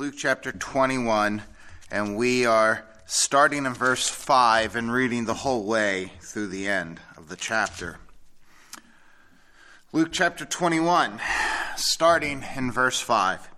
[0.00, 1.42] Luke chapter 21,
[1.90, 6.98] and we are starting in verse 5 and reading the whole way through the end
[7.18, 7.98] of the chapter.
[9.92, 11.20] Luke chapter 21,
[11.76, 13.50] starting in verse 5.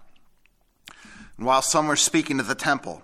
[1.37, 3.03] And while some were speaking of the temple,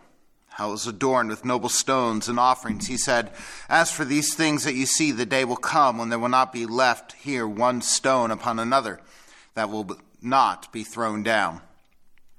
[0.48, 3.30] how it was adorned with noble stones and offerings, he said,
[3.68, 6.52] As for these things that you see, the day will come when there will not
[6.52, 8.98] be left here one stone upon another
[9.54, 11.60] that will not be thrown down.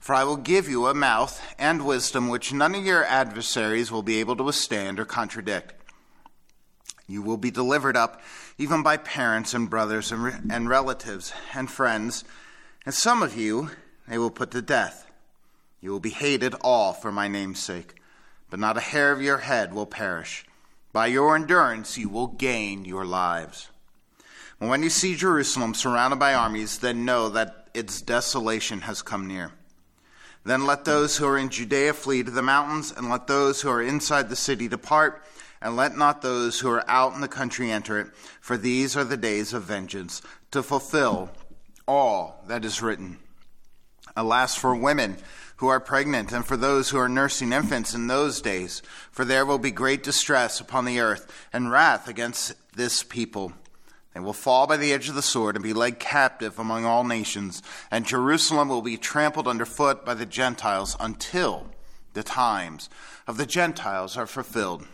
[0.00, 4.02] For I will give you a mouth and wisdom which none of your adversaries will
[4.02, 5.74] be able to withstand or contradict.
[7.06, 8.22] You will be delivered up
[8.56, 12.24] even by parents and brothers and, re- and relatives and friends,
[12.86, 13.70] and some of you
[14.08, 15.10] they will put to death.
[15.80, 18.00] You will be hated all for my name's sake,
[18.48, 20.44] but not a hair of your head will perish.
[20.92, 23.68] By your endurance you will gain your lives.
[24.58, 29.52] When you see Jerusalem surrounded by armies, then know that its desolation has come near.
[30.44, 33.68] Then let those who are in Judea flee to the mountains, and let those who
[33.68, 35.22] are inside the city depart,
[35.60, 38.08] and let not those who are out in the country enter it,
[38.40, 41.30] for these are the days of vengeance, to fulfill
[41.86, 43.18] all that is written.
[44.16, 45.18] Alas for women
[45.56, 48.80] who are pregnant, and for those who are nursing infants in those days,
[49.10, 53.52] for there will be great distress upon the earth, and wrath against this people
[54.14, 57.04] they will fall by the edge of the sword and be led captive among all
[57.04, 61.66] nations, and Jerusalem will be trampled underfoot by the Gentiles until
[62.12, 62.90] the times
[63.26, 64.84] of the Gentiles are fulfilled.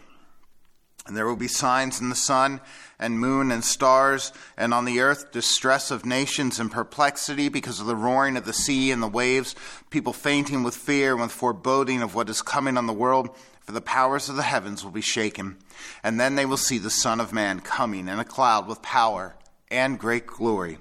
[1.06, 2.60] And there will be signs in the sun
[2.98, 7.86] and moon and stars, and on the earth distress of nations and perplexity because of
[7.86, 9.54] the roaring of the sea and the waves,
[9.88, 13.30] people fainting with fear and with foreboding of what is coming on the world
[13.66, 15.56] for the powers of the heavens will be shaken,
[16.04, 19.34] and then they will see the Son of Man coming in a cloud with power
[19.70, 20.78] and great glory.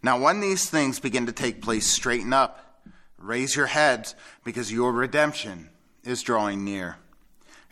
[0.00, 2.80] Now, when these things begin to take place, straighten up,
[3.18, 4.14] raise your heads,
[4.44, 5.68] because your redemption
[6.04, 6.96] is drawing near.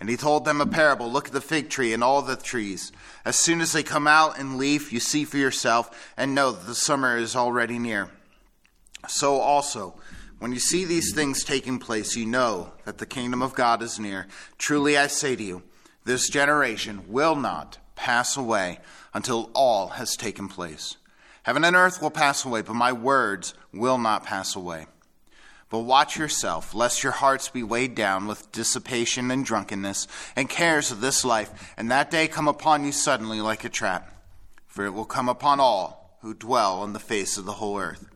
[0.00, 2.92] And he told them a parable Look at the fig tree and all the trees.
[3.24, 6.66] As soon as they come out in leaf, you see for yourself, and know that
[6.66, 8.10] the summer is already near.
[9.06, 9.94] So also,
[10.38, 13.98] when you see these things taking place, you know that the kingdom of God is
[13.98, 14.26] near.
[14.56, 15.62] Truly I say to you,
[16.04, 18.78] this generation will not pass away
[19.12, 20.96] until all has taken place.
[21.42, 24.86] Heaven and earth will pass away, but my words will not pass away.
[25.70, 30.06] But watch yourself, lest your hearts be weighed down with dissipation and drunkenness
[30.36, 34.14] and cares of this life, and that day come upon you suddenly like a trap.
[34.66, 38.08] For it will come upon all who dwell on the face of the whole earth.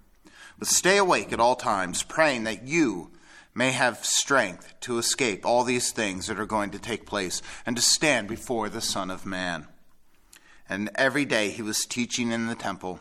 [0.63, 3.11] But stay awake at all times, praying that you
[3.53, 7.75] may have strength to escape all these things that are going to take place and
[7.75, 9.67] to stand before the Son of Man.
[10.69, 13.01] And every day he was teaching in the temple.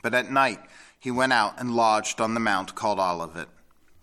[0.00, 0.60] But at night
[1.00, 3.48] he went out and lodged on the mount called Olivet.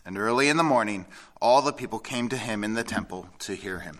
[0.05, 1.05] And early in the morning
[1.39, 3.99] all the people came to him in the temple to hear him.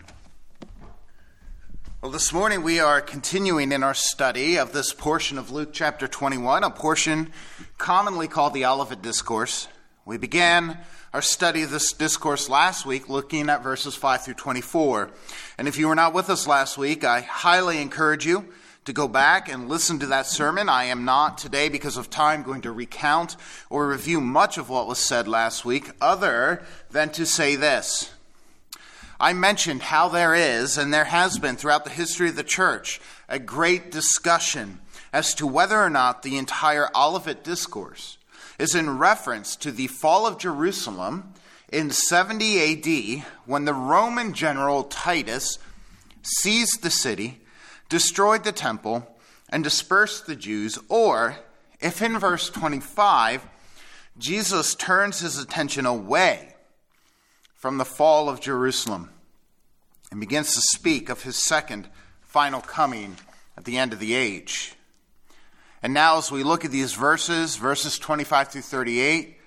[2.00, 6.06] Well, this morning we are continuing in our study of this portion of Luke chapter
[6.06, 7.32] 21, a portion
[7.76, 9.66] commonly called the Olivet Discourse.
[10.04, 10.78] We began
[11.12, 15.10] our study of this discourse last week looking at verses 5 through 24.
[15.58, 18.44] And if you were not with us last week, I highly encourage you
[18.84, 20.68] to go back and listen to that sermon.
[20.68, 23.34] I am not today, because of time, going to recount
[23.70, 26.62] or review much of what was said last week, other
[26.92, 28.12] than to say this.
[29.20, 33.00] I mentioned how there is, and there has been throughout the history of the church,
[33.28, 34.78] a great discussion
[35.12, 38.18] as to whether or not the entire Olivet Discourse
[38.60, 41.32] is in reference to the fall of Jerusalem
[41.72, 45.58] in 70 AD when the Roman general Titus
[46.22, 47.40] seized the city,
[47.88, 49.16] destroyed the temple,
[49.48, 51.38] and dispersed the Jews, or
[51.80, 53.44] if in verse 25
[54.16, 56.54] Jesus turns his attention away
[57.58, 59.10] from the fall of Jerusalem
[60.12, 61.88] and begins to speak of his second
[62.22, 63.16] final coming
[63.56, 64.74] at the end of the age.
[65.82, 69.38] And now, as we look at these verses, verses 25 through 38,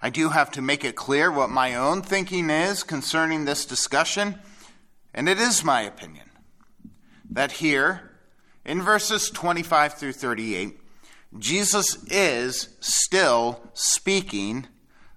[0.00, 4.38] I do have to make it clear what my own thinking is concerning this discussion,
[5.12, 6.30] and it is my opinion
[7.30, 8.12] that here,
[8.64, 10.80] in verses 25 through 38,
[11.38, 14.66] Jesus is still speaking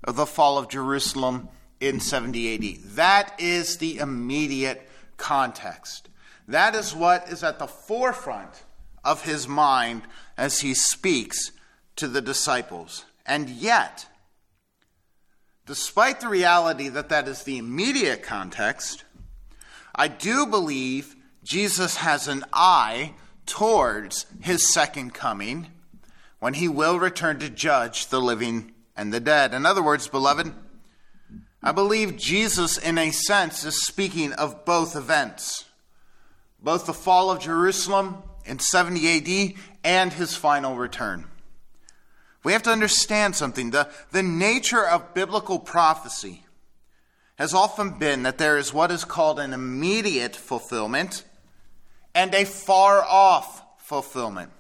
[0.04, 1.48] of the fall of Jerusalem
[1.82, 2.84] in 70 AD.
[2.96, 4.88] That is the immediate
[5.18, 6.08] context.
[6.48, 8.64] That is what is at the forefront
[9.04, 10.04] of his mind
[10.38, 11.52] as he speaks
[11.98, 13.06] to the disciples.
[13.26, 14.08] And yet,
[15.66, 19.04] despite the reality that that is the immediate context,
[19.96, 23.14] I do believe Jesus has an eye
[23.46, 25.68] towards his second coming
[26.40, 29.54] when he will return to judge the living and the dead.
[29.54, 30.54] In other words, beloved,
[31.64, 35.66] I believe Jesus, in a sense, is speaking of both events
[36.62, 39.54] both the fall of Jerusalem in 70 AD
[39.84, 41.26] and his final return.
[42.44, 43.72] We have to understand something.
[43.72, 46.44] The, the nature of biblical prophecy
[47.36, 51.24] has often been that there is what is called an immediate fulfillment
[52.14, 54.52] and a far off fulfillment.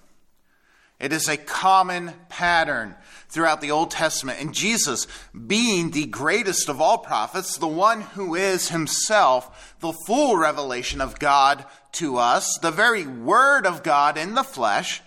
[1.01, 2.95] It is a common pattern
[3.27, 4.39] throughout the Old Testament.
[4.39, 5.07] And Jesus,
[5.47, 11.17] being the greatest of all prophets, the one who is himself the full revelation of
[11.17, 15.01] God to us, the very Word of God in the flesh,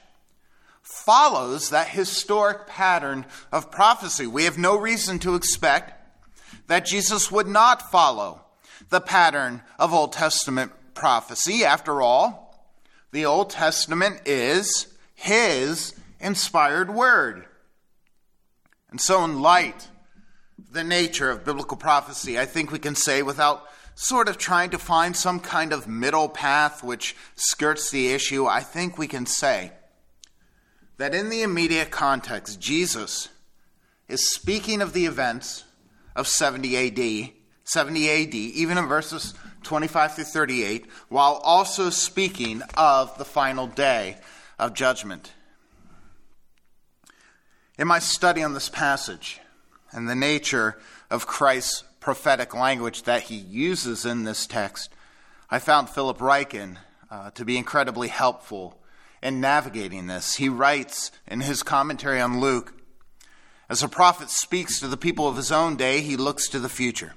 [0.82, 4.26] follows that historic pattern of prophecy.
[4.26, 5.92] We have no reason to expect
[6.66, 8.40] that Jesus would not follow
[8.88, 11.64] the pattern of Old Testament prophecy.
[11.64, 12.68] After all,
[13.12, 14.88] the Old Testament is
[15.24, 17.46] his inspired word.
[18.90, 19.88] And so, in light
[20.58, 24.68] of the nature of biblical prophecy, I think we can say without sort of trying
[24.70, 29.24] to find some kind of middle path which skirts the issue, I think we can
[29.24, 29.72] say
[30.98, 33.30] that in the immediate context, Jesus
[34.08, 35.64] is speaking of the events
[36.14, 37.32] of 70 AD,
[37.64, 39.32] 70 AD, even in verses
[39.62, 44.18] 25 through 38, while also speaking of the final day
[44.58, 45.32] of judgment.
[47.78, 49.40] In my study on this passage
[49.90, 50.78] and the nature
[51.10, 54.92] of Christ's prophetic language that he uses in this text,
[55.50, 56.76] I found Philip Ryken
[57.10, 58.80] uh, to be incredibly helpful
[59.22, 60.36] in navigating this.
[60.36, 62.74] He writes in his commentary on Luke
[63.68, 66.68] As a prophet speaks to the people of his own day, he looks to the
[66.68, 67.14] future.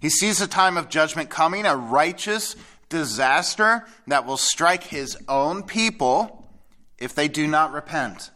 [0.00, 2.54] He sees a time of judgment coming, a righteous
[2.88, 6.48] disaster that will strike his own people
[6.98, 8.30] if they do not repent.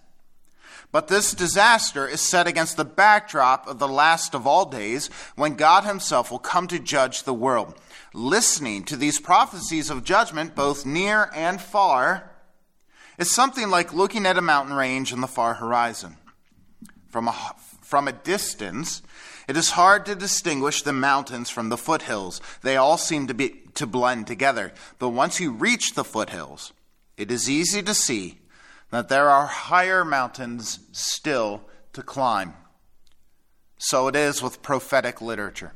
[0.93, 5.55] But this disaster is set against the backdrop of the last of all days when
[5.55, 7.75] God Himself will come to judge the world.
[8.13, 12.33] Listening to these prophecies of judgment, both near and far,
[13.19, 16.17] is something like looking at a mountain range in the far horizon.
[17.09, 17.55] From a,
[17.91, 19.03] from a distance,
[19.49, 22.41] it is hard to distinguish the mountains from the foothills.
[22.63, 24.73] They all seem to, be, to blend together.
[25.01, 26.73] But once you reach the foothills,
[27.17, 28.39] it is easy to see
[28.91, 32.55] that there are higher mountains still to climb.
[33.77, 35.73] So it is with prophetic literature.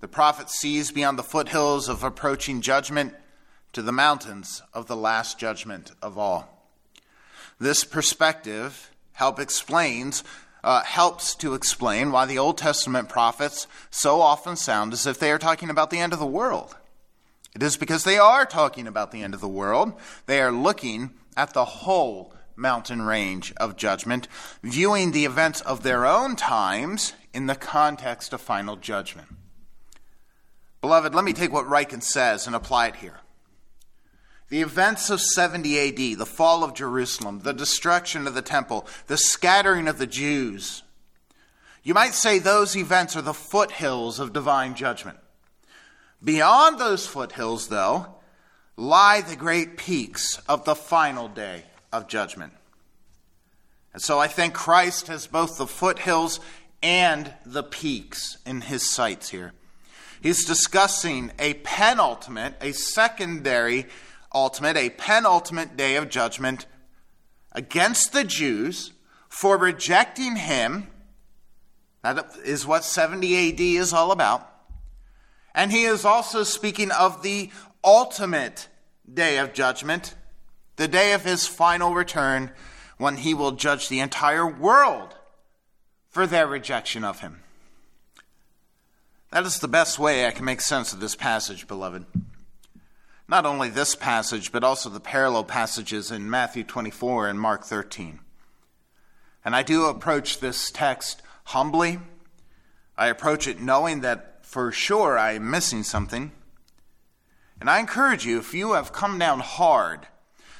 [0.00, 3.12] The prophet sees beyond the foothills of approaching judgment
[3.72, 6.70] to the mountains of the last judgment of all.
[7.58, 10.22] This perspective help explains
[10.64, 15.30] uh, helps to explain why the Old Testament prophets so often sound as if they
[15.32, 16.76] are talking about the end of the world.
[17.54, 19.92] It is because they are talking about the end of the world.
[20.26, 24.28] They are looking at the whole mountain range of judgment,
[24.62, 29.28] viewing the events of their own times in the context of final judgment.
[30.80, 33.21] Beloved, let me take what Ryken says and apply it here.
[34.52, 35.78] The events of 70
[36.12, 40.82] AD, the fall of Jerusalem, the destruction of the temple, the scattering of the Jews,
[41.82, 45.16] you might say those events are the foothills of divine judgment.
[46.22, 48.16] Beyond those foothills, though,
[48.76, 52.52] lie the great peaks of the final day of judgment.
[53.94, 56.40] And so I think Christ has both the foothills
[56.82, 59.54] and the peaks in his sights here.
[60.20, 63.86] He's discussing a penultimate, a secondary
[64.34, 66.66] ultimate, a penultimate day of judgment
[67.52, 68.92] against the Jews
[69.28, 70.88] for rejecting him.
[72.02, 74.48] That is what 70 AD is all about.
[75.54, 77.50] And he is also speaking of the
[77.84, 78.68] ultimate
[79.12, 80.14] day of judgment,
[80.76, 82.50] the day of his final return,
[82.96, 85.16] when he will judge the entire world
[86.08, 87.42] for their rejection of him.
[89.30, 92.04] That is the best way I can make sense of this passage, beloved.
[93.32, 98.20] Not only this passage, but also the parallel passages in Matthew 24 and Mark 13.
[99.42, 101.98] And I do approach this text humbly.
[102.94, 106.32] I approach it knowing that for sure I am missing something.
[107.58, 110.08] And I encourage you, if you have come down hard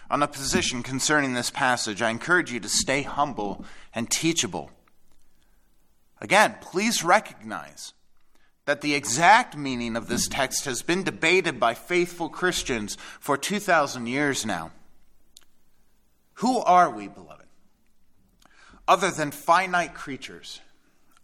[0.09, 4.71] on a position concerning this passage, I encourage you to stay humble and teachable.
[6.23, 7.93] Again, please recognize
[8.65, 14.07] that the exact meaning of this text has been debated by faithful Christians for 2,000
[14.07, 14.71] years now.
[16.35, 17.47] Who are we, beloved?
[18.87, 20.61] Other than finite creatures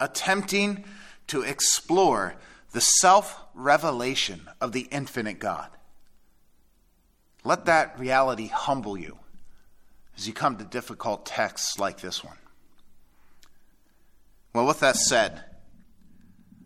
[0.01, 0.85] attempting
[1.29, 2.37] to explore
[2.73, 5.69] the self revelation of the infinite God.
[7.45, 9.19] Let that reality humble you
[10.17, 12.37] as you come to difficult texts like this one.
[14.53, 15.45] Well, with that said,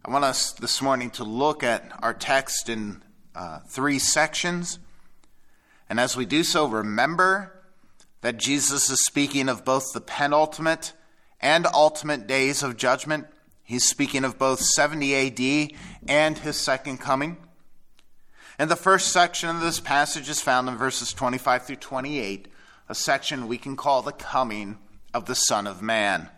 [0.04, 3.04] I want us this morning to look at our text in
[3.37, 4.80] uh, three sections.
[5.88, 7.62] And as we do so, remember
[8.21, 10.92] that Jesus is speaking of both the penultimate
[11.40, 13.28] and ultimate days of judgment.
[13.62, 15.78] He's speaking of both 70 AD
[16.09, 17.37] and his second coming.
[18.59, 22.49] And the first section of this passage is found in verses 25 through 28,
[22.88, 24.78] a section we can call the coming
[25.14, 26.28] of the Son of Man.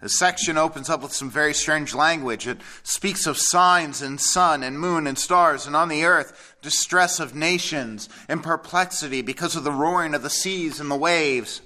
[0.00, 2.46] The section opens up with some very strange language.
[2.46, 7.18] It speaks of signs and sun and moon and stars, and on the earth, distress
[7.18, 11.62] of nations and perplexity because of the roaring of the seas and the waves.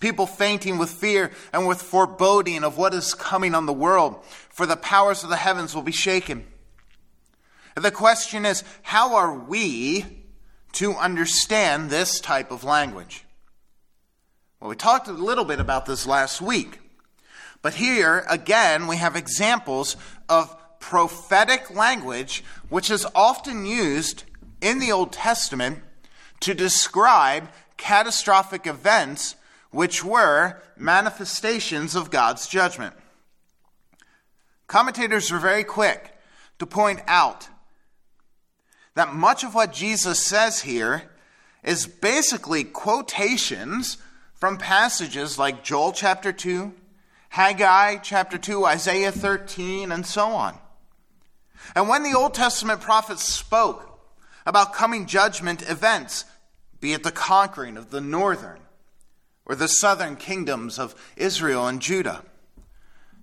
[0.00, 4.66] People fainting with fear and with foreboding of what is coming on the world, for
[4.66, 6.44] the powers of the heavens will be shaken.
[7.76, 10.24] The question is how are we
[10.72, 13.24] to understand this type of language?
[14.58, 16.81] Well, we talked a little bit about this last week.
[17.62, 19.96] But here, again, we have examples
[20.28, 24.24] of prophetic language, which is often used
[24.60, 25.78] in the Old Testament
[26.40, 29.36] to describe catastrophic events
[29.70, 32.94] which were manifestations of God's judgment.
[34.66, 36.12] Commentators were very quick
[36.58, 37.48] to point out
[38.94, 41.04] that much of what Jesus says here
[41.62, 43.98] is basically quotations
[44.34, 46.72] from passages like Joel chapter 2,
[47.32, 50.58] Haggai chapter 2, Isaiah 13, and so on.
[51.74, 53.98] And when the Old Testament prophets spoke
[54.44, 56.26] about coming judgment events,
[56.78, 58.60] be it the conquering of the northern
[59.46, 62.22] or the southern kingdoms of Israel and Judah,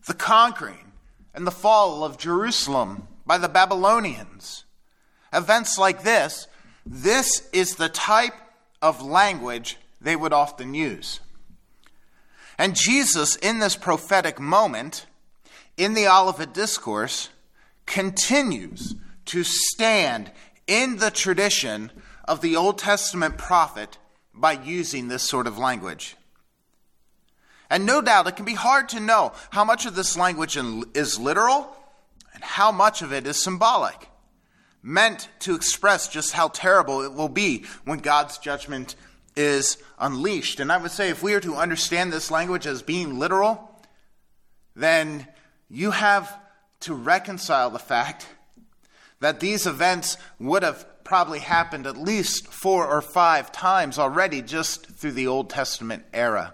[0.08, 0.92] the conquering
[1.36, 4.64] and the fall of Jerusalem by the Babylonians,
[5.32, 6.48] events like this,
[6.84, 8.34] this is the type
[8.82, 11.20] of language they would often use.
[12.60, 15.06] And Jesus, in this prophetic moment,
[15.78, 17.30] in the Olivet Discourse,
[17.86, 18.96] continues
[19.28, 20.30] to stand
[20.68, 21.90] in the tradition
[22.26, 23.98] of the Old Testament prophet
[24.34, 26.18] by using this sort of language.
[27.70, 30.58] And no doubt it can be hard to know how much of this language
[30.94, 31.74] is literal
[32.34, 34.10] and how much of it is symbolic,
[34.84, 38.96] meant to express just how terrible it will be when God's judgment
[39.36, 40.60] is unleashed.
[40.60, 43.80] And I would say if we are to understand this language as being literal,
[44.76, 45.28] then
[45.70, 46.38] you have
[46.82, 48.28] to reconcile the fact
[49.20, 54.86] that these events would have probably happened at least four or five times already just
[54.92, 56.54] through the Old Testament era.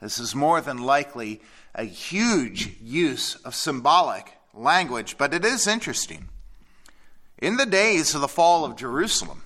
[0.00, 1.40] This is more than likely
[1.74, 6.28] a huge use of symbolic language, but it is interesting.
[7.38, 9.42] In the days of the fall of Jerusalem,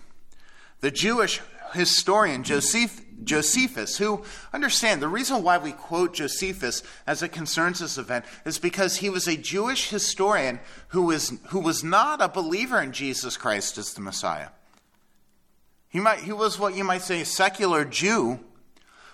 [0.80, 1.40] the Jewish
[1.72, 7.98] historian Joseph, Josephus, who, understand, the reason why we quote Josephus as it concerns this
[7.98, 12.80] event is because he was a Jewish historian who was, who was not a believer
[12.80, 14.48] in Jesus Christ as the Messiah.
[15.88, 18.40] He, might, he was what you might say a secular Jew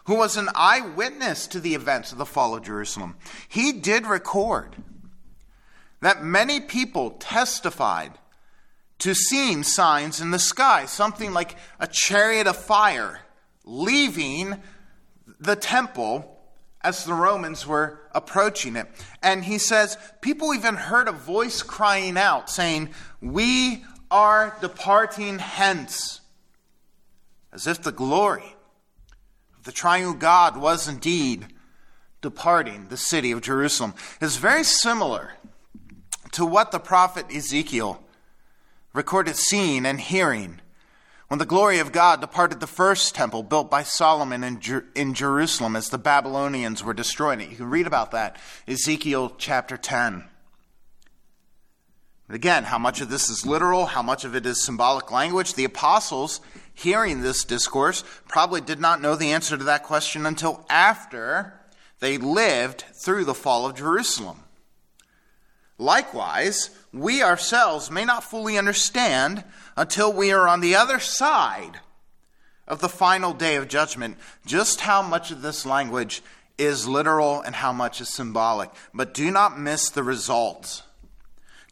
[0.05, 3.17] who was an eyewitness to the events of the fall of Jerusalem.
[3.49, 4.77] He did record
[6.01, 8.19] that many people testified
[9.03, 13.19] to seeing signs in the sky, something like a chariot of fire
[13.65, 14.63] leaving
[15.41, 16.41] the temple
[16.83, 18.87] as the Romans were approaching it.
[19.21, 22.91] And he says, people even heard a voice crying out, saying,
[23.21, 26.21] We are departing hence.
[27.53, 28.55] As if the glory
[29.59, 31.47] of the triune God was indeed
[32.21, 33.95] departing the city of Jerusalem.
[34.21, 35.33] It's very similar
[36.33, 38.01] to what the prophet Ezekiel
[38.93, 40.61] recorded seeing and hearing
[41.33, 45.15] when the glory of God departed the first temple built by Solomon in, Jer- in
[45.15, 47.49] Jerusalem as the Babylonians were destroying it.
[47.49, 48.37] You can read about that,
[48.69, 50.25] Ezekiel chapter 10.
[52.29, 55.55] Again, how much of this is literal, how much of it is symbolic language?
[55.55, 56.43] The apostles,
[56.75, 61.59] hearing this discourse, probably did not know the answer to that question until after
[62.01, 64.41] they lived through the fall of Jerusalem.
[65.79, 69.45] Likewise, we ourselves may not fully understand
[69.77, 71.81] until we are on the other side
[72.69, 76.23] of the final day of judgment just how much of this language
[76.59, 78.71] is literal and how much is symbolic.
[78.93, 80.83] But do not miss the results.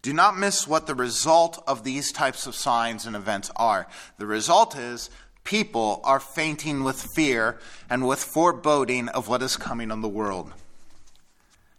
[0.03, 3.87] Do not miss what the result of these types of signs and events are.
[4.17, 5.11] The result is
[5.45, 7.59] people are fainting with fear
[7.91, 10.53] and with foreboding of what is coming on the world.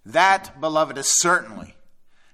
[0.05, 1.75] That, beloved, is certainly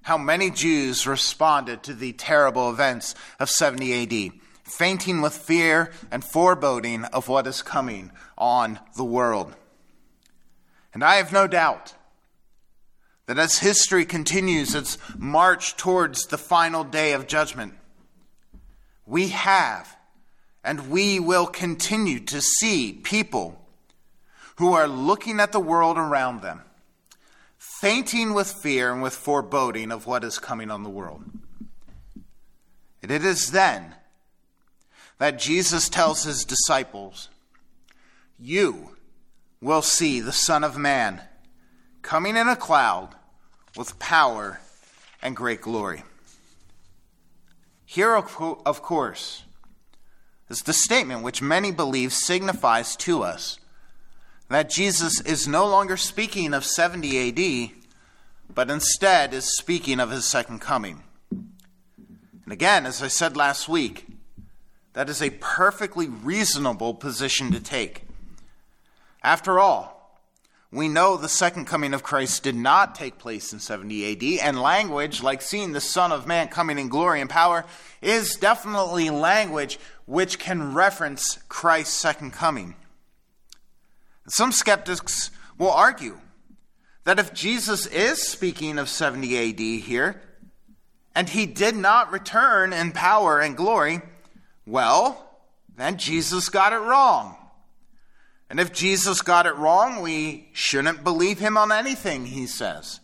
[0.07, 4.31] how many Jews responded to the terrible events of 70 AD,
[4.63, 9.53] fainting with fear and foreboding of what is coming on the world.
[10.93, 11.93] And I have no doubt
[13.25, 17.73] that as history continues its march towards the final day of judgment,
[19.05, 19.93] we have
[20.63, 23.61] and we will continue to see people
[24.55, 26.61] who are looking at the world around them
[27.79, 31.23] fainting with fear and with foreboding of what is coming on the world.
[33.03, 33.93] And it is then
[35.19, 37.29] that Jesus tells his disciples,
[38.39, 38.95] You
[39.61, 41.21] will see the Son of Man
[42.01, 43.09] coming in a cloud
[43.75, 44.59] with power
[45.21, 46.03] and great glory.
[47.85, 49.43] Here, of course,
[50.49, 53.59] is the statement which many believe signifies to us
[54.49, 57.71] that Jesus is no longer speaking of 70 AD,
[58.53, 61.03] but instead is speaking of his second coming.
[61.31, 64.07] And again, as I said last week,
[64.93, 68.03] that is a perfectly reasonable position to take.
[69.21, 69.97] After all,
[70.71, 74.61] we know the second coming of Christ did not take place in 70 AD, and
[74.61, 77.65] language like seeing the Son of Man coming in glory and power
[78.01, 82.75] is definitely language which can reference Christ's second coming.
[84.27, 86.19] Some skeptics will argue
[87.05, 90.21] that if Jesus is speaking of 70 AD here,
[91.15, 94.01] and he did not return in power and glory,
[94.65, 95.39] well,
[95.75, 97.35] then Jesus got it wrong.
[98.49, 102.99] And if Jesus got it wrong, we shouldn't believe him on anything he says.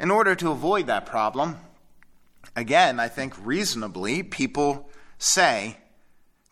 [0.00, 1.58] In order to avoid that problem,
[2.56, 5.76] again, I think reasonably, people say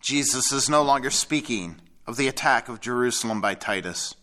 [0.01, 4.15] Jesus is no longer speaking of the attack of Jerusalem by Titus,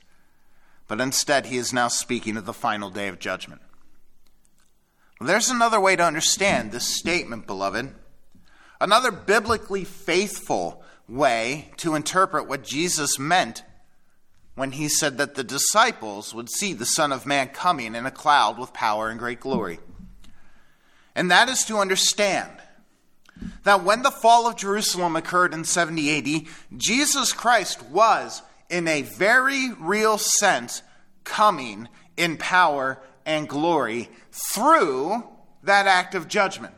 [0.88, 3.62] but instead he is now speaking of the final day of judgment.
[5.22, 7.94] there's another way to understand this statement, beloved.
[8.82, 13.64] Another biblically faithful way to interpret what Jesus meant
[14.56, 18.12] when he said that the disciples would see the Son of Man coming in a
[18.12, 19.80] cloud with power and great glory.
[21.16, 22.52] And that is to understand
[23.64, 26.48] that when the fall of Jerusalem occurred in 70 AD,
[26.78, 30.82] Jesus Christ was, in a very real sense,
[31.24, 35.24] coming in power and glory through
[35.64, 36.74] that act of judgment.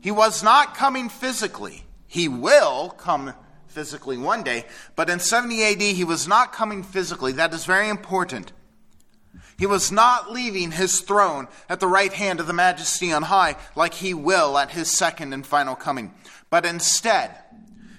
[0.00, 1.84] He was not coming physically.
[2.06, 3.34] He will come
[3.66, 4.64] physically one day,
[4.96, 7.32] but in 70 AD, he was not coming physically.
[7.32, 8.52] That is very important.
[9.60, 13.56] He was not leaving his throne at the right hand of the majesty on high
[13.76, 16.14] like he will at his second and final coming.
[16.48, 17.36] But instead,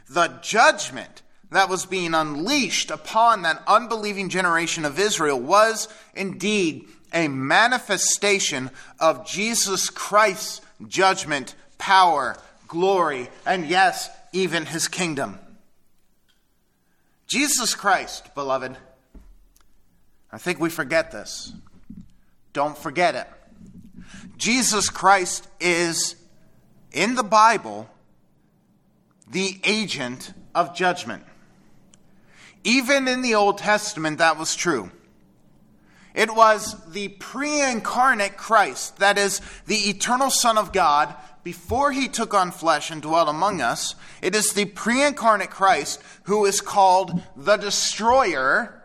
[0.10, 1.22] the judgment
[1.52, 9.28] that was being unleashed upon that unbelieving generation of Israel was indeed a manifestation of
[9.28, 15.38] Jesus Christ's judgment, power, glory, and yes, even his kingdom.
[17.28, 18.78] Jesus Christ, beloved,
[20.32, 21.54] I think we forget this.
[22.54, 23.28] Don't forget it.
[24.38, 26.16] Jesus Christ is,
[26.92, 27.90] in the Bible,
[29.30, 31.24] the agent of judgment.
[32.64, 34.92] Even in the Old Testament, that was true.
[36.14, 42.08] It was the pre incarnate Christ, that is, the eternal Son of God, before he
[42.08, 43.96] took on flesh and dwelt among us.
[44.22, 48.81] It is the pre incarnate Christ who is called the destroyer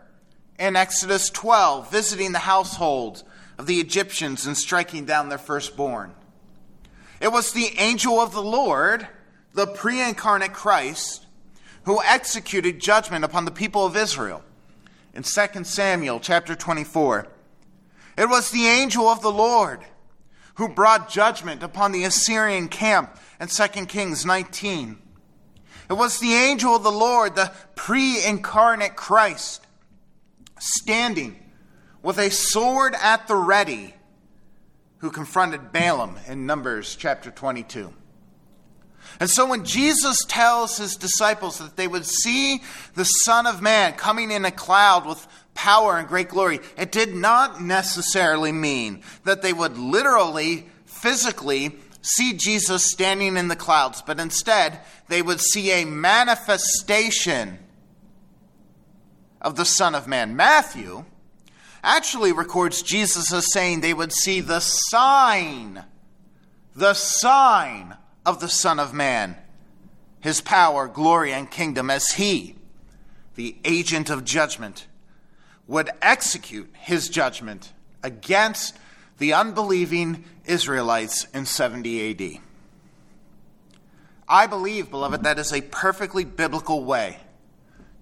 [0.59, 3.23] in Exodus 12, visiting the households
[3.57, 6.13] of the Egyptians and striking down their firstborn.
[7.19, 9.07] It was the angel of the Lord,
[9.53, 11.25] the pre incarnate Christ,
[11.83, 14.43] who executed judgment upon the people of Israel
[15.13, 17.27] in 2 Samuel chapter 24.
[18.17, 19.81] It was the angel of the Lord
[20.55, 24.97] who brought judgment upon the Assyrian camp in 2 Kings 19.
[25.89, 29.66] It was the angel of the Lord, the pre incarnate Christ,
[30.59, 31.35] standing
[32.01, 33.93] with a sword at the ready
[34.99, 37.93] who confronted Balaam in Numbers chapter 22.
[39.19, 42.61] And so when Jesus tells his disciples that they would see
[42.95, 47.15] the Son of Man coming in a cloud with power and great glory, it did
[47.15, 54.19] not necessarily mean that they would literally, physically see Jesus standing in the clouds, but
[54.19, 57.59] instead they would see a manifestation
[59.47, 60.35] of the Son of Man.
[60.35, 61.05] Matthew
[61.81, 65.85] actually records Jesus as saying they would see the sign,
[66.75, 69.37] the sign of the Son of Man,
[70.19, 72.57] his power, glory, and kingdom, as he,
[73.35, 74.85] the agent of judgment,
[75.65, 77.71] would execute his judgment
[78.03, 78.77] against
[79.17, 82.41] the unbelieving Israelites in 70 AD.
[84.27, 87.19] I believe, beloved, that is a perfectly biblical way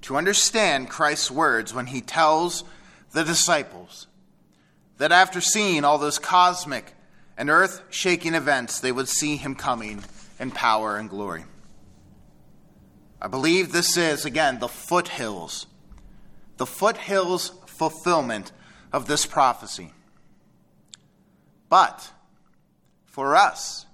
[0.05, 2.63] to understand Christ's words when he tells
[3.13, 4.05] the disciples
[4.99, 6.93] that after seeing all those cosmic
[7.35, 10.03] and earth shaking events, they would see him coming
[10.39, 11.45] in power and glory.
[13.19, 15.65] I believe this is, again, the foothills,
[16.57, 18.51] the foothills fulfillment
[18.93, 19.91] of this prophecy.
[21.67, 22.11] But
[23.07, 23.87] for us,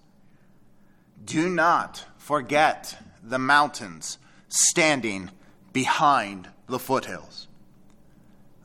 [1.23, 4.17] do not forget the mountains
[4.49, 5.31] standing
[5.73, 7.47] behind the foothills,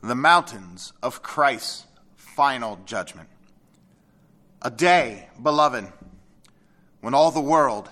[0.01, 3.29] the mountains of Christ's final judgment.
[4.61, 5.91] A day, beloved,
[7.01, 7.89] when all the world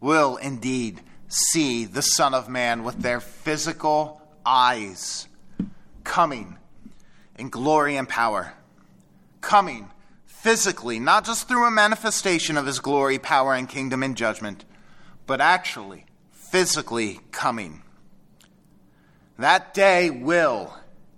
[0.00, 5.28] will indeed see the Son of Man with their physical eyes
[6.04, 6.58] coming
[7.38, 8.54] in glory and power,
[9.40, 9.90] coming
[10.26, 14.64] physically, not just through a manifestation of his glory, power, and kingdom and judgment,
[15.26, 17.83] but actually physically coming.
[19.38, 20.74] That day will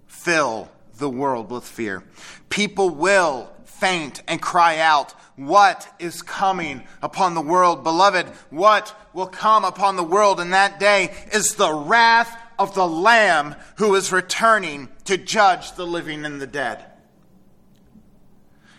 [0.07, 2.02] fill the world with fear.
[2.48, 7.85] People will faint and cry out, What is coming upon the world?
[7.85, 12.87] Beloved, what will come upon the world in that day is the wrath of the
[12.87, 16.85] Lamb who is returning to judge the living and the dead.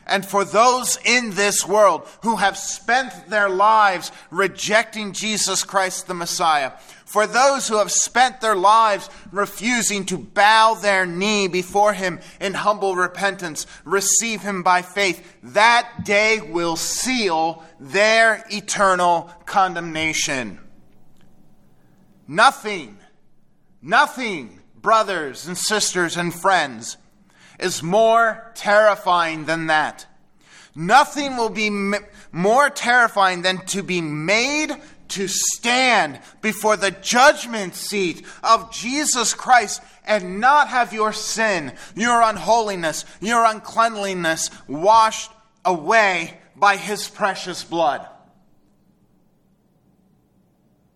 [0.08, 6.14] And for those in this world who have spent their lives rejecting Jesus Christ the
[6.14, 6.72] Messiah,
[7.08, 12.54] for those who have spent their lives refusing to bow their knee before Him in
[12.54, 20.60] humble repentance, receive Him by faith, that day will seal their eternal condemnation.
[22.28, 22.98] Nothing,
[23.82, 26.98] nothing, brothers and sisters and friends,
[27.58, 30.06] is more terrifying than that.
[30.76, 31.70] Nothing will be
[32.34, 34.76] more terrifying than to be made
[35.10, 42.22] to stand before the judgment seat of Jesus Christ and not have your sin, your
[42.22, 45.32] unholiness, your uncleanliness washed
[45.66, 48.08] away by his precious blood.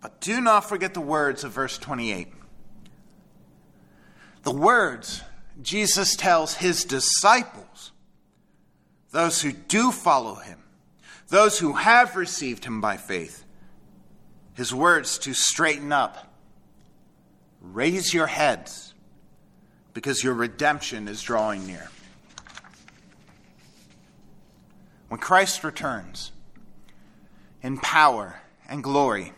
[0.02, 2.28] But do not forget the words of verse 28.
[4.44, 5.22] The words
[5.62, 7.92] Jesus tells his disciples,
[9.12, 10.58] those who do follow him,
[11.28, 13.46] those who have received him by faith,
[14.54, 16.28] his words to straighten up.
[17.62, 18.94] Raise your heads
[19.94, 21.90] because your redemption is drawing near.
[25.10, 26.32] When Christ returns
[27.62, 29.34] in power and glory,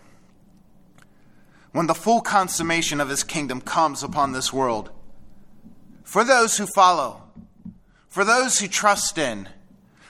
[1.71, 4.91] when the full consummation of his kingdom comes upon this world,
[6.03, 7.23] for those who follow,
[8.07, 9.49] for those who trust in,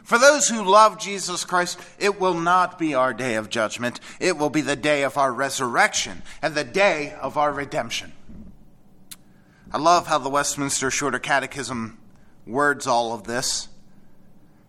[0.03, 3.99] for those who love Jesus Christ, it will not be our day of judgment.
[4.19, 8.11] It will be the day of our resurrection and the day of our redemption.
[9.71, 11.97] I love how the Westminster Shorter Catechism
[12.45, 13.69] words all of this.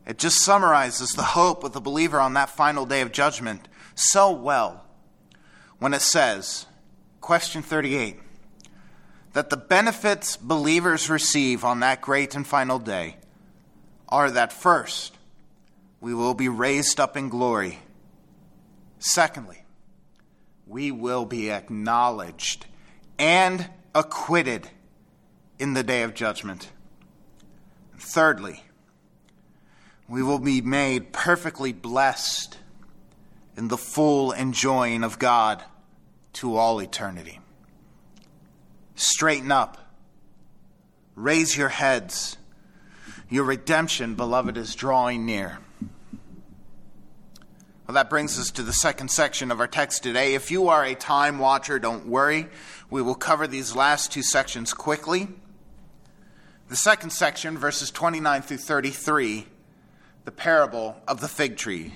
[0.06, 4.30] It just summarizes the hope of the believer on that final day of judgment so
[4.30, 4.84] well
[5.78, 6.66] when it says,
[7.20, 8.20] question 38,
[9.32, 13.16] that the benefits believers receive on that great and final day
[14.08, 15.13] are that first,
[16.04, 17.78] we will be raised up in glory.
[18.98, 19.64] Secondly,
[20.66, 22.66] we will be acknowledged
[23.18, 24.68] and acquitted
[25.58, 26.70] in the day of judgment.
[27.98, 28.62] Thirdly,
[30.06, 32.58] we will be made perfectly blessed
[33.56, 35.64] in the full enjoying of God
[36.34, 37.40] to all eternity.
[38.94, 39.78] Straighten up,
[41.14, 42.36] raise your heads.
[43.30, 45.60] Your redemption, beloved, is drawing near.
[47.86, 50.32] Well, that brings us to the second section of our text today.
[50.34, 52.46] If you are a time watcher, don't worry.
[52.88, 55.28] We will cover these last two sections quickly.
[56.70, 59.46] The second section, verses 29 through 33,
[60.24, 61.92] the parable of the fig tree.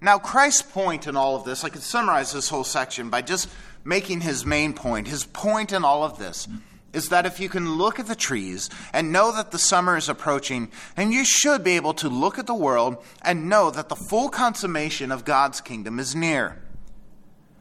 [0.00, 3.48] Now, Christ's point in all of this, I could summarize this whole section by just
[3.84, 5.08] making his main point.
[5.08, 6.46] His point in all of this
[6.92, 10.08] is that if you can look at the trees and know that the summer is
[10.08, 13.96] approaching, and you should be able to look at the world and know that the
[13.96, 16.62] full consummation of God's kingdom is near.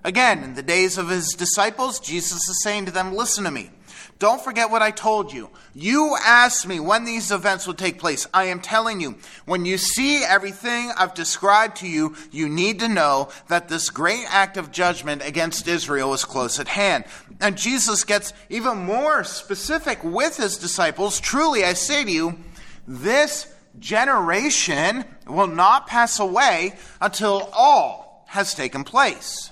[0.03, 3.71] Again, in the days of his disciples, Jesus is saying to them, Listen to me.
[4.19, 5.49] Don't forget what I told you.
[5.75, 8.27] You asked me when these events would take place.
[8.33, 12.87] I am telling you, when you see everything I've described to you, you need to
[12.87, 17.05] know that this great act of judgment against Israel is close at hand.
[17.39, 21.19] And Jesus gets even more specific with his disciples.
[21.19, 22.39] Truly, I say to you,
[22.87, 29.51] this generation will not pass away until all has taken place.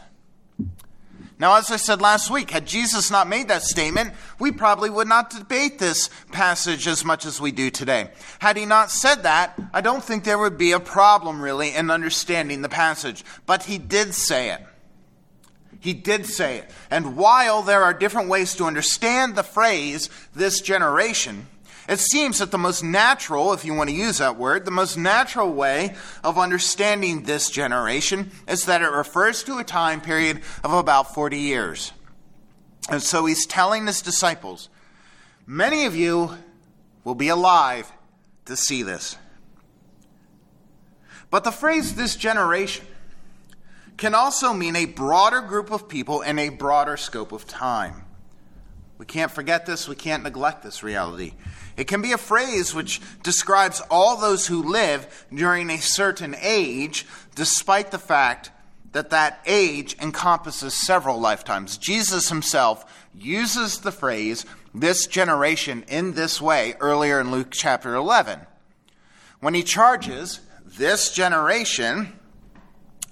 [1.38, 5.08] Now, as I said last week, had Jesus not made that statement, we probably would
[5.08, 8.10] not debate this passage as much as we do today.
[8.40, 11.92] Had he not said that, I don't think there would be a problem really in
[11.92, 13.26] understanding the passage.
[13.46, 14.62] But he did say it.
[15.82, 16.72] He did say it.
[16.90, 21.48] And while there are different ways to understand the phrase, this generation,
[21.88, 24.98] it seems that the most natural, if you want to use that word, the most
[24.98, 30.74] natural way of understanding this generation is that it refers to a time period of
[30.74, 31.92] about 40 years.
[32.90, 34.70] And so he's telling his disciples,
[35.46, 36.32] many of you
[37.04, 37.92] will be alive
[38.46, 39.18] to see this.
[41.30, 42.86] But the phrase this generation
[43.98, 48.06] can also mean a broader group of people in a broader scope of time.
[48.98, 51.34] We can't forget this, we can't neglect this reality.
[51.76, 57.06] It can be a phrase which describes all those who live during a certain age,
[57.36, 58.52] despite the fact
[58.94, 61.78] that that age encompasses several lifetimes.
[61.78, 68.40] Jesus himself uses the phrase this generation in this way earlier in Luke chapter 11
[69.40, 72.18] when he charges this generation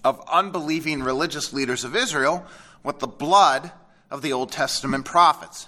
[0.04, 2.46] of unbelieving religious leaders of Israel
[2.84, 3.72] with the blood
[4.10, 5.68] of the Old Testament prophets.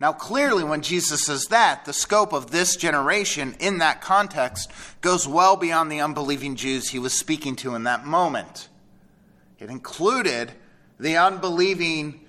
[0.00, 5.26] Now, clearly, when Jesus says that, the scope of this generation in that context goes
[5.26, 8.68] well beyond the unbelieving Jews he was speaking to in that moment.
[9.58, 10.52] It included
[10.98, 12.26] the unbelieving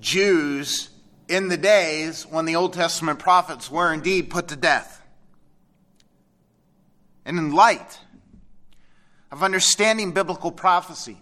[0.00, 0.90] Jews
[1.28, 5.02] in the days when the Old Testament prophets were indeed put to death.
[7.24, 8.00] And in light
[9.30, 11.18] of understanding biblical prophecy,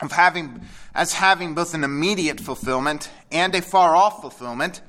[0.00, 0.60] of having
[0.94, 4.80] as having both an immediate fulfillment and a far off fulfillment,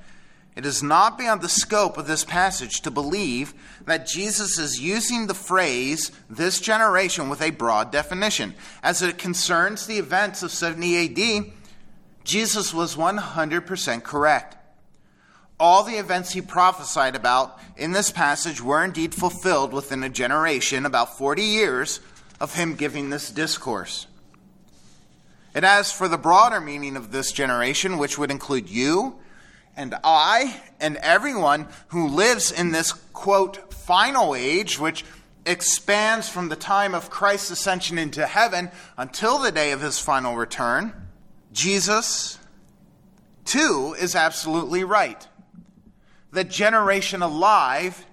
[0.55, 3.53] it is not beyond the scope of this passage to believe
[3.85, 8.53] that Jesus is using the phrase this generation with a broad definition.
[8.81, 11.51] As it concerns the events of 70 AD,
[12.23, 14.57] Jesus was 100% correct.
[15.59, 20.85] All the events he prophesied about in this passage were indeed fulfilled within a generation,
[20.85, 21.99] about 40 years
[22.39, 24.07] of him giving this discourse.
[25.55, 29.15] And as for the broader meaning of this generation, which would include you
[29.77, 35.05] and I and everyone who lives in this quote final age, which
[35.45, 40.35] expands from the time of Christ's ascension into heaven until the day of his final
[40.35, 40.91] return,
[41.53, 42.37] Jesus,
[43.45, 45.25] too, is absolutely right.
[46.31, 48.05] The generation alive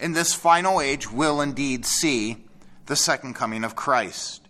[0.00, 2.44] in this final age will indeed see
[2.86, 4.45] the second coming of Christ.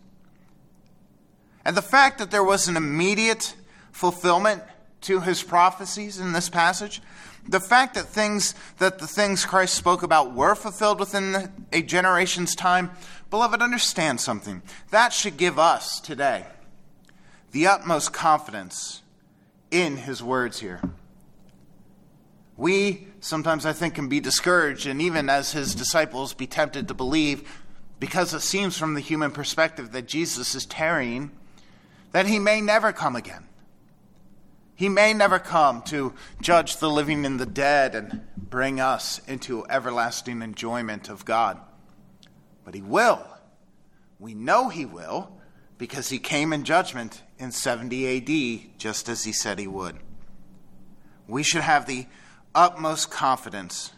[1.67, 3.57] And the fact that there was an immediate
[3.91, 4.63] fulfillment
[5.01, 7.03] to his prophecies in this passage,
[7.49, 12.55] the fact that things that the things Christ spoke about were fulfilled within a generation's
[12.55, 12.93] time,
[13.31, 14.63] beloved, understand something.
[14.93, 16.47] That should give us today
[17.51, 19.03] the utmost confidence
[19.73, 20.81] in his words here.
[22.57, 26.95] We sometimes, I think, can be discouraged, and even as his disciples, be tempted to
[26.95, 27.61] believe,
[27.99, 31.33] because it seems from the human perspective that Jesus is tarrying
[32.17, 33.45] that he may never come again.
[34.75, 39.67] He may never come to judge the living and the dead and bring us into
[39.69, 41.61] everlasting enjoyment of God.
[42.65, 43.23] But he will.
[44.19, 45.31] We know he will
[45.77, 49.99] because he came in judgment in 70 AD just as he said he would.
[51.29, 52.07] We should have the
[52.55, 53.93] utmost confidence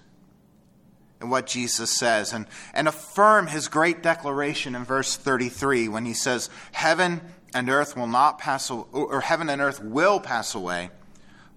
[1.21, 6.15] in what Jesus says and, and affirm his great declaration in verse 33 when he
[6.15, 7.21] says, Heaven
[7.55, 10.91] and earth will not pass or heaven and earth will pass away,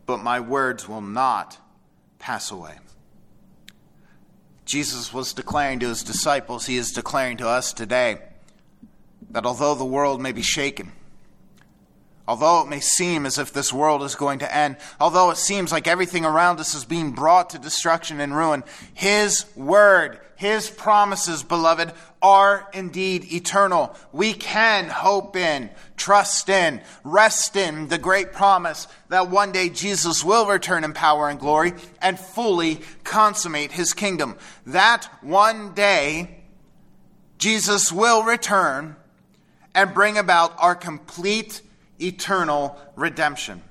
[0.05, 1.57] but my words will not
[2.19, 2.75] pass away.
[4.65, 8.19] Jesus was declaring to his disciples, he is declaring to us today
[9.31, 10.91] that although the world may be shaken,
[12.31, 15.69] Although it may seem as if this world is going to end, although it seems
[15.69, 18.63] like everything around us is being brought to destruction and ruin,
[18.93, 21.91] His word, His promises, beloved,
[22.21, 23.93] are indeed eternal.
[24.13, 30.23] We can hope in, trust in, rest in the great promise that one day Jesus
[30.23, 34.37] will return in power and glory and fully consummate His kingdom.
[34.65, 36.43] That one day,
[37.39, 38.95] Jesus will return
[39.75, 41.61] and bring about our complete
[42.05, 43.61] eternal redemption.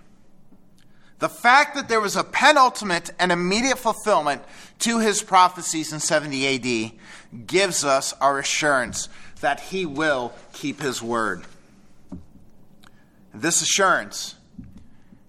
[1.18, 4.42] The fact that there was a penultimate and immediate fulfillment
[4.80, 6.92] to his prophecies in 70
[7.36, 9.08] AD gives us our assurance
[9.40, 11.44] that he will keep his word.
[13.34, 14.34] This assurance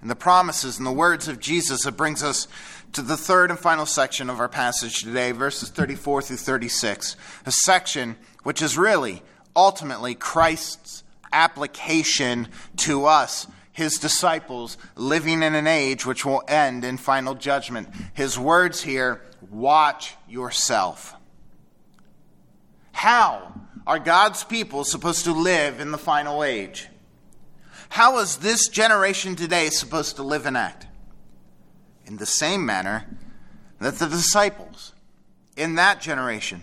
[0.02, 2.48] and the promises and the words of Jesus that brings us
[2.94, 7.52] to the third and final section of our passage today, verses 34 through 36, a
[7.52, 9.22] section which is really
[9.56, 16.98] ultimately Christ's application to us, his disciples, living in an age which will end in
[16.98, 17.90] final judgment.
[18.14, 21.16] His words here watch yourself.
[22.92, 23.54] How
[23.88, 26.88] are God's people supposed to live in the final age?
[27.90, 30.88] How is this generation today supposed to live and act?
[32.06, 33.06] In the same manner
[33.80, 34.94] that the disciples
[35.58, 36.62] in that generation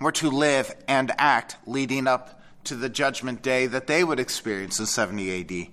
[0.00, 2.37] were to live and act leading up
[2.68, 5.68] to the judgment day that they would experience in 70 AD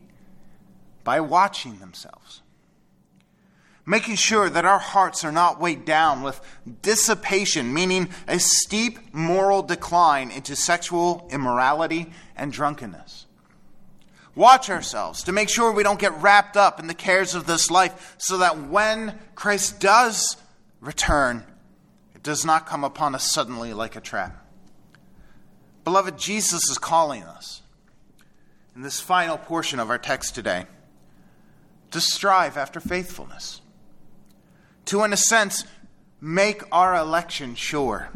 [1.04, 2.42] by watching themselves.
[3.86, 6.42] Making sure that our hearts are not weighed down with
[6.82, 13.28] dissipation, meaning a steep moral decline into sexual immorality and drunkenness.
[14.34, 17.70] Watch ourselves to make sure we don't get wrapped up in the cares of this
[17.70, 20.36] life so that when Christ does
[20.82, 21.44] return,
[22.16, 24.45] it does not come upon us suddenly like a trap.
[25.86, 27.62] Beloved, Jesus is calling us
[28.76, 30.66] in this final portion of our text today
[31.92, 33.62] to strive after faithfulness,
[34.86, 35.64] to, in a sense,
[36.20, 38.10] make our election sure,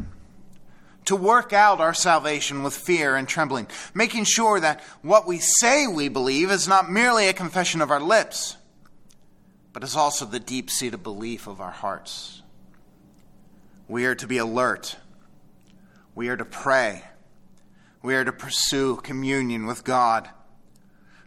[1.04, 5.86] to work out our salvation with fear and trembling, making sure that what we say
[5.86, 8.56] we believe is not merely a confession of our lips,
[9.72, 12.42] but is also the deep seated belief of our hearts.
[13.86, 14.96] We are to be alert.
[16.16, 17.04] We are to pray.
[18.02, 20.30] We are to pursue communion with God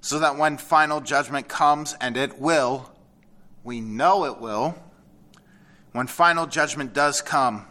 [0.01, 2.91] so that when final judgment comes, and it will,
[3.63, 4.75] we know it will,
[5.93, 7.65] when final judgment does come,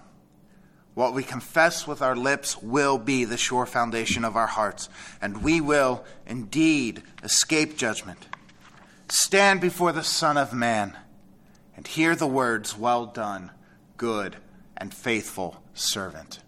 [0.94, 4.88] what we confess with our lips will be the sure foundation of our hearts,
[5.20, 8.26] and we will indeed escape judgment.
[9.10, 10.96] Stand before the Son of Man
[11.76, 13.50] and hear the words, Well done,
[13.96, 14.36] good
[14.76, 16.41] and faithful servant.